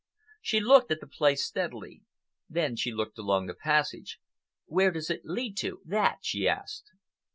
She 0.41 0.59
looked 0.59 0.89
at 0.89 0.99
the 0.99 1.05
place 1.05 1.45
steadily. 1.45 2.01
Then 2.49 2.75
she 2.75 2.91
looked 2.91 3.19
along 3.19 3.45
the 3.45 3.53
passage. 3.53 4.19
"Where 4.65 4.89
does 4.89 5.11
it 5.11 5.21
lead 5.25 5.55
to—that?" 5.57 6.21
she 6.23 6.47
asked. 6.47 6.89